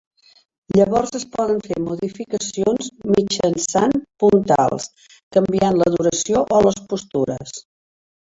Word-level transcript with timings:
Llavors 0.77 1.11
es 1.17 1.25
poden 1.33 1.59
fer 1.65 1.75
modificacions 1.87 2.87
mitjançant 3.17 3.93
puntals, 4.23 4.89
canviant 5.37 5.79
la 5.83 5.91
duració 5.97 6.43
o 6.59 6.63
les 6.69 6.81
postures. 6.95 7.55